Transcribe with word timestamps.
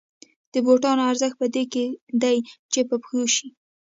د 0.53 0.53
بوټانو 0.65 1.03
ارزښت 1.11 1.35
په 1.41 1.47
دې 1.55 1.63
کې 1.73 1.85
دی 2.21 2.37
چې 2.73 2.79
په 2.89 2.95
پښو 3.03 3.21
شي 3.35 3.47